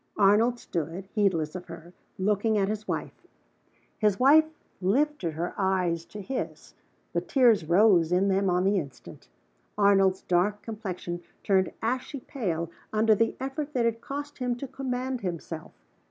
[0.17, 3.27] Arnold stood, heedless of her, looking at his wife.
[3.99, 4.47] His wife
[4.81, 6.73] lifted her eyes to his;
[7.13, 9.27] the tears rose in them on the instant.
[9.77, 15.21] Arnold's dark complexion turned ashy pale under the effort that it cost him to command
[15.21, 15.73] himself.